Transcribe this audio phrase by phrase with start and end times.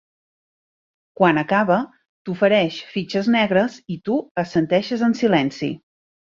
[1.19, 1.77] Quan acaba,
[2.29, 5.71] t'ofereix fitxes negres i tu assenteixes en silenci.